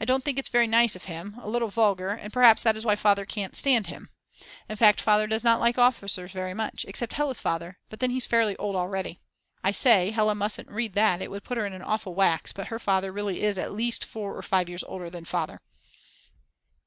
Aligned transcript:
I 0.00 0.06
don't 0.06 0.24
think 0.24 0.38
it's 0.38 0.48
very 0.48 0.66
nice 0.66 0.96
of 0.96 1.04
him, 1.04 1.36
a 1.38 1.46
little 1.46 1.68
vulgar, 1.68 2.08
and 2.08 2.32
perhaps 2.32 2.62
that 2.62 2.76
is 2.76 2.84
why 2.86 2.96
Father 2.96 3.26
can't 3.26 3.54
stand 3.54 3.88
him. 3.88 4.08
In 4.70 4.76
fact 4.76 5.02
Father 5.02 5.26
does 5.26 5.44
not 5.44 5.60
like 5.60 5.76
any 5.76 5.84
officers 5.84 6.32
very 6.32 6.54
much, 6.54 6.86
except 6.88 7.12
Hella's 7.12 7.40
father, 7.40 7.76
but 7.90 8.00
then 8.00 8.08
he's 8.08 8.24
fairly 8.24 8.56
old 8.56 8.74
already. 8.74 9.20
I 9.62 9.72
say, 9.72 10.12
Hella 10.12 10.34
mustn't 10.34 10.70
read 10.70 10.94
that, 10.94 11.20
it 11.20 11.30
would 11.30 11.44
put 11.44 11.58
her 11.58 11.66
in 11.66 11.74
an 11.74 11.82
awful 11.82 12.14
wax; 12.14 12.54
but 12.54 12.68
her 12.68 12.78
father 12.78 13.12
really 13.12 13.42
is 13.42 13.58
at 13.58 13.74
least 13.74 14.02
4 14.02 14.34
or 14.34 14.40
5 14.40 14.68
years 14.70 14.84
older 14.84 15.10
than 15.10 15.26
Father. 15.26 15.60